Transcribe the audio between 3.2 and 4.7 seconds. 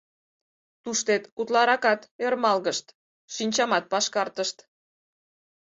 шинчамат пашкартышт.